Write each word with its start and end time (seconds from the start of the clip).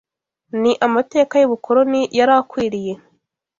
ni 0.61 0.71
amateka 0.87 1.33
y’ubukoloni 1.37 2.01
yari 2.17 2.33
akwiriye 2.41 2.93